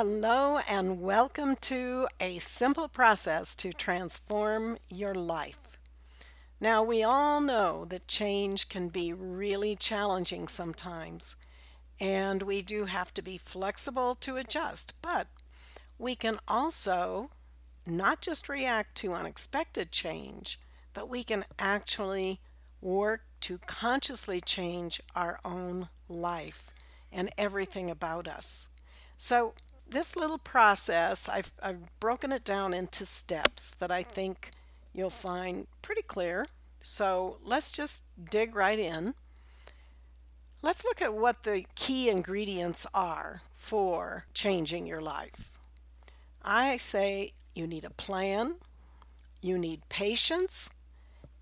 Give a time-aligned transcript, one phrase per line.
[0.00, 5.76] Hello, and welcome to a simple process to transform your life.
[6.60, 11.34] Now, we all know that change can be really challenging sometimes,
[11.98, 15.26] and we do have to be flexible to adjust, but
[15.98, 17.30] we can also
[17.84, 20.60] not just react to unexpected change,
[20.94, 22.38] but we can actually
[22.80, 26.72] work to consciously change our own life
[27.10, 28.68] and everything about us.
[29.16, 29.54] So,
[29.90, 34.50] this little process, I've, I've broken it down into steps that I think
[34.94, 36.46] you'll find pretty clear.
[36.82, 39.14] So let's just dig right in.
[40.60, 45.52] Let's look at what the key ingredients are for changing your life.
[46.42, 48.54] I say you need a plan,
[49.40, 50.70] you need patience,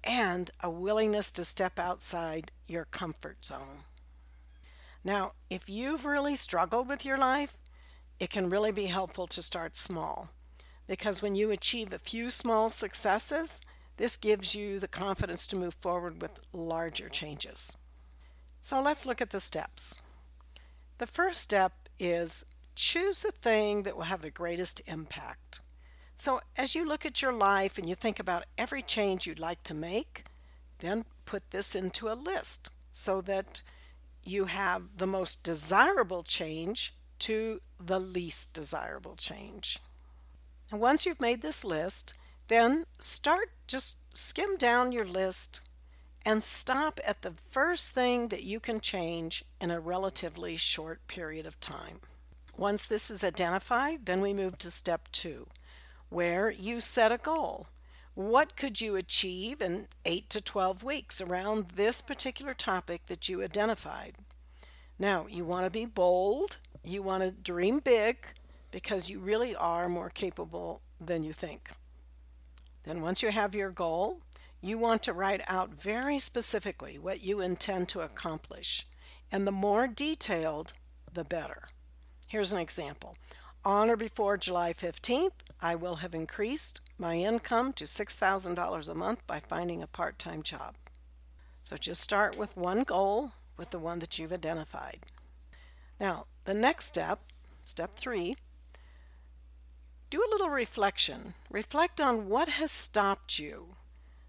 [0.04, 3.84] and a willingness to step outside your comfort zone.
[5.04, 7.56] Now, if you've really struggled with your life,
[8.18, 10.30] it can really be helpful to start small
[10.86, 13.62] because when you achieve a few small successes,
[13.96, 17.76] this gives you the confidence to move forward with larger changes.
[18.60, 20.00] So let's look at the steps.
[20.98, 25.60] The first step is choose a thing that will have the greatest impact.
[26.14, 29.62] So as you look at your life and you think about every change you'd like
[29.64, 30.24] to make,
[30.78, 33.62] then put this into a list so that
[34.22, 39.78] you have the most desirable change to the least desirable change.
[40.70, 42.14] And once you've made this list,
[42.48, 45.60] then start just skim down your list
[46.24, 51.46] and stop at the first thing that you can change in a relatively short period
[51.46, 52.00] of time.
[52.56, 55.46] Once this is identified, then we move to step two,
[56.08, 57.68] where you set a goal.
[58.14, 63.42] What could you achieve in 8 to 12 weeks around this particular topic that you
[63.42, 64.14] identified?
[64.98, 68.26] Now, you want to be bold you want to dream big
[68.70, 71.70] because you really are more capable than you think.
[72.84, 74.20] Then, once you have your goal,
[74.60, 78.86] you want to write out very specifically what you intend to accomplish.
[79.30, 80.72] And the more detailed,
[81.12, 81.68] the better.
[82.30, 83.16] Here's an example.
[83.64, 89.26] On or before July 15th, I will have increased my income to $6,000 a month
[89.26, 90.74] by finding a part time job.
[91.62, 95.00] So just start with one goal with the one that you've identified.
[95.98, 97.20] Now, the next step,
[97.64, 98.36] step three,
[100.08, 101.34] do a little reflection.
[101.50, 103.74] Reflect on what has stopped you.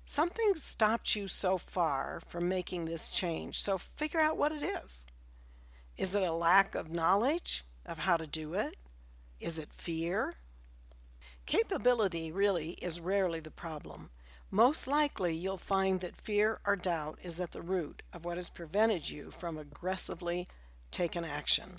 [0.04, 5.06] Something stopped you so far from making this change, so figure out what it is.
[5.96, 8.78] Is it a lack of knowledge of how to do it?
[9.40, 10.36] Is it fear?
[11.46, 14.10] Capability really is rarely the problem.
[14.50, 18.50] Most likely, you'll find that fear or doubt is at the root of what has
[18.50, 20.48] prevented you from aggressively
[20.90, 21.76] taking action.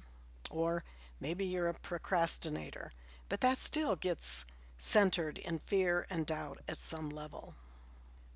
[0.50, 0.84] Or
[1.20, 2.92] maybe you're a procrastinator,
[3.28, 4.44] but that still gets
[4.78, 7.54] centered in fear and doubt at some level.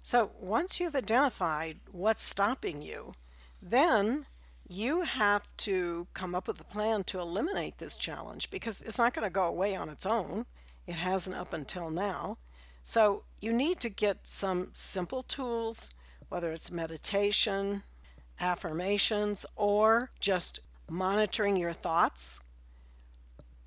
[0.03, 3.15] So once you've identified what's stopping you,
[3.61, 4.27] then
[4.69, 9.15] you have to come up with a plan to eliminate this challenge because it's not
[9.15, 10.47] going to go away on its own.
[10.87, 12.39] It hasn't up until now.
[12.83, 15.93] So you need to get some simple tools,
[16.29, 17.85] whether it's meditation,
[18.41, 20.59] affirmations, or just
[20.93, 22.41] monitoring your thoughts,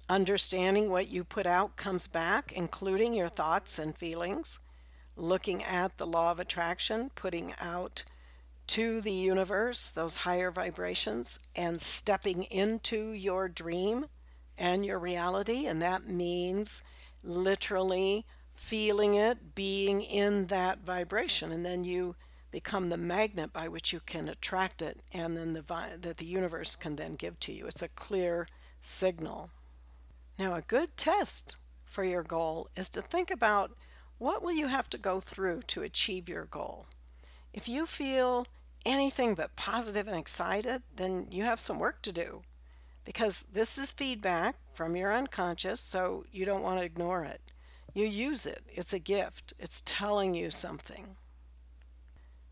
[0.07, 4.59] understanding what you put out comes back, including your thoughts and feelings,
[5.17, 8.03] looking at the law of attraction, putting out
[8.67, 14.05] to the universe those higher vibrations, and stepping into your dream
[14.55, 15.65] and your reality.
[15.65, 16.83] And that means
[17.23, 21.51] literally feeling it, being in that vibration.
[21.51, 22.15] And then you
[22.55, 26.25] become the magnet by which you can attract it and then the vi- that the
[26.25, 27.67] universe can then give to you.
[27.67, 28.47] It's a clear
[28.79, 29.49] signal.
[30.39, 33.71] Now a good test for your goal is to think about
[34.19, 36.85] what will you have to go through to achieve your goal.
[37.51, 38.47] If you feel
[38.85, 42.43] anything but positive and excited, then you have some work to do
[43.03, 47.41] because this is feedback from your unconscious, so you don't want to ignore it.
[47.93, 51.17] You use it, it's a gift, it's telling you something.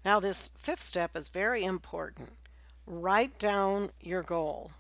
[0.06, 2.34] Now, this fifth step is very important.
[2.86, 4.72] Write down your goal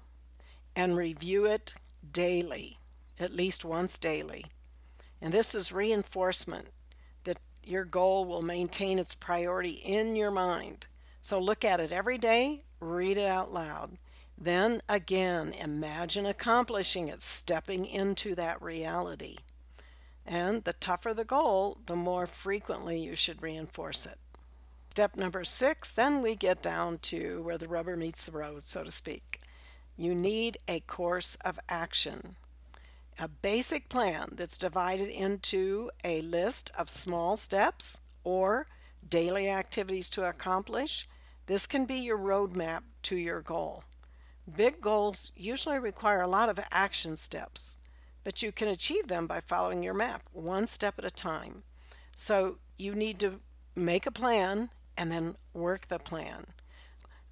[0.76, 1.76] and review it
[2.12, 2.80] daily,
[3.20, 4.46] at least once daily.
[5.22, 6.68] And this is reinforcement
[7.24, 10.88] that your goal will maintain its priority in your mind.
[11.22, 13.98] So look at it every day, read it out loud.
[14.38, 19.38] Then again, imagine accomplishing it, stepping into that reality.
[20.26, 24.18] And the tougher the goal, the more frequently you should reinforce it.
[24.96, 28.84] Step number six, then we get down to where the rubber meets the road, so
[28.84, 29.42] to speak.
[29.98, 32.36] You need a course of action,
[33.18, 38.68] a basic plan that's divided into a list of small steps or
[39.10, 41.08] daily activities to accomplish.
[41.48, 43.86] This can be your roadmap to your goal.
[44.56, 47.78] Big goals usually require a lot of action steps,
[48.24, 51.64] but you can achieve them by following your map one step at a time.
[52.16, 53.40] So you need to
[53.76, 56.48] make a plan and then work the plan.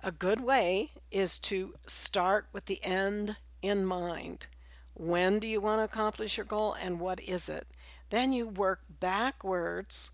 [0.04, 4.48] A good way is to start with the end in mind.
[4.94, 7.68] When do you want to accomplish your goal and what is it?
[8.10, 10.12] Then you work backwards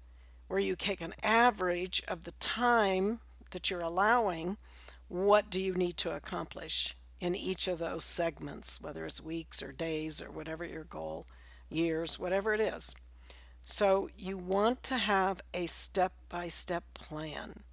[0.47, 3.19] where you take an average of the time
[3.51, 4.57] that you're allowing.
[5.07, 9.71] What do you need to accomplish in each of those segments, whether it's weeks or
[9.71, 11.27] days or whatever your goal,
[11.69, 12.95] years, whatever it is?
[13.69, 17.63] So you want to have a step by step plan.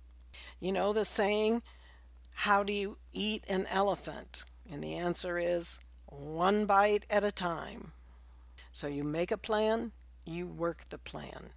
[0.58, 1.62] You know the saying,
[2.32, 4.44] how do you eat an elephant?
[4.68, 7.92] And the answer is one bite at a time.
[8.72, 9.92] So you make a plan,
[10.24, 11.50] you work the plan,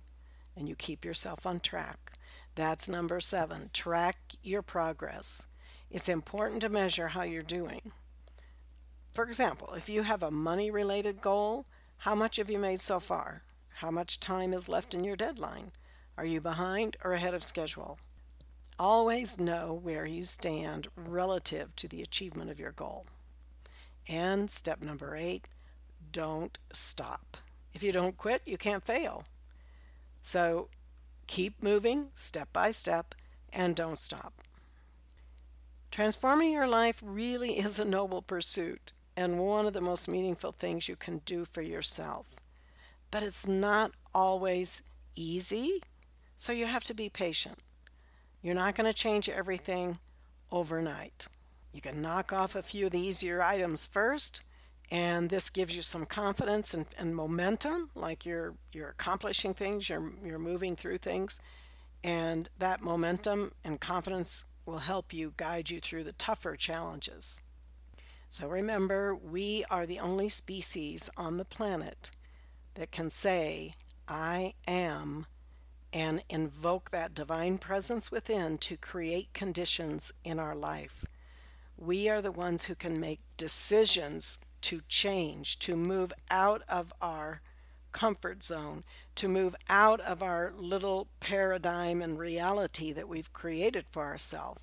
[0.56, 2.13] and you keep yourself on track.
[2.54, 3.72] That's number seven.
[3.74, 5.48] Track your progress.
[5.90, 7.92] It's important to measure how you're doing.
[9.12, 11.66] For example, if you have a money related goal,
[11.98, 13.42] how much have you made so far?
[13.81, 15.71] How much time is left in your deadline?
[16.18, 18.00] Are you behind or ahead of schedule?
[18.79, 23.06] Always know where you stand relative to the achievement of your goal.
[24.07, 25.47] And step number eight,
[26.12, 27.38] don't stop.
[27.71, 29.25] If you don't quit, you can't fail.
[30.23, 30.69] So
[31.27, 33.13] keep moving step by step
[33.53, 34.41] and don't stop.
[35.91, 40.89] Transforming your life really is a noble pursuit and one of the most meaningful things
[40.89, 42.25] you can do for yourself.
[43.12, 44.81] But it's not always
[45.15, 45.81] easy,
[46.38, 47.59] so you have to be patient.
[48.42, 50.00] You're not going to change everything
[50.51, 51.27] overnight.
[51.74, 54.44] You can knock off a few of the easier items first,
[54.89, 60.12] and this gives you some confidence and, and momentum, like you're you're accomplishing things, you're
[60.24, 61.42] you're moving through things,
[62.04, 67.42] and that momentum and confidence will help you guide you through the tougher challenges.
[68.30, 72.12] So remember, we are the only species on the planet
[72.77, 73.74] that can say,
[74.07, 75.25] I am
[75.91, 81.06] and invoke that divine presence within to create conditions in our life.
[81.77, 87.41] We are the ones who can make decisions to change, to move out of our
[87.91, 88.83] comfort zone,
[89.15, 94.62] to move out of our little paradigm and reality that we've created for ourselves.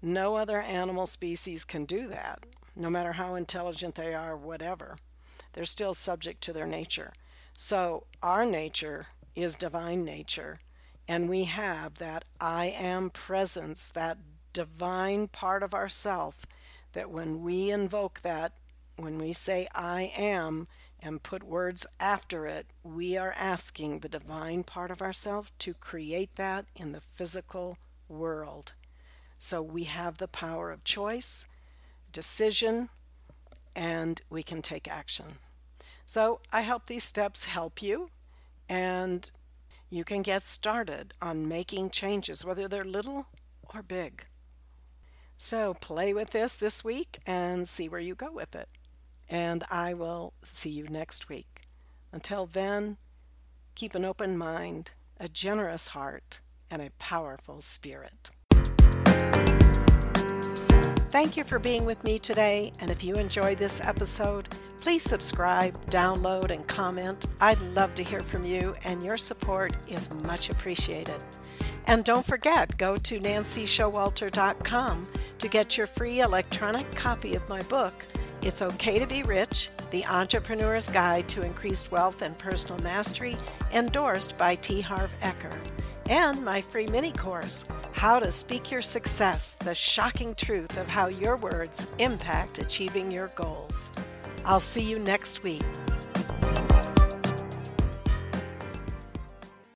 [0.00, 4.96] No other animal species can do that, no matter how intelligent they are, whatever.
[5.52, 7.12] They're still subject to their nature.
[7.58, 10.60] So, our nature is divine nature,
[11.08, 14.18] and we have that I am presence, that
[14.52, 16.44] divine part of ourself
[16.92, 18.52] that when we invoke that,
[18.96, 20.68] when we say I am
[21.00, 26.36] and put words after it, we are asking the divine part of ourself to create
[26.36, 28.72] that in the physical world.
[29.38, 31.46] So we have the power of choice,
[32.12, 32.90] decision,
[33.74, 35.38] and we can take action.
[36.06, 38.10] So I hope these steps help you
[38.68, 39.28] and
[39.90, 43.26] you can get started on making changes, whether they're little
[43.74, 44.24] or big.
[45.36, 48.68] So play with this this week and see where you go with it.
[49.28, 51.62] And I will see you next week.
[52.12, 52.98] Until then,
[53.74, 58.30] keep an open mind, a generous heart, and a powerful spirit.
[61.16, 62.72] Thank you for being with me today.
[62.78, 64.50] And if you enjoyed this episode,
[64.82, 67.24] please subscribe, download, and comment.
[67.40, 71.16] I'd love to hear from you, and your support is much appreciated.
[71.86, 75.08] And don't forget, go to nancyshowalter.com
[75.38, 77.94] to get your free electronic copy of my book,
[78.42, 83.38] It's Okay to Be Rich The Entrepreneur's Guide to Increased Wealth and Personal Mastery,
[83.72, 84.82] endorsed by T.
[84.82, 85.56] Harv Eker
[86.08, 91.08] and my free mini course, How to Speak Your Success The Shocking Truth of How
[91.08, 93.92] Your Words Impact Achieving Your Goals.
[94.44, 95.64] I'll see you next week.